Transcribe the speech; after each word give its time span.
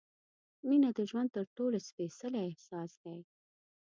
مینه 0.67 0.89
د 0.97 0.99
ژوند 1.09 1.29
تر 1.35 1.45
ټولو 1.55 1.77
سپېڅلی 1.87 2.41
احساس 2.49 2.91
دی. 3.03 3.17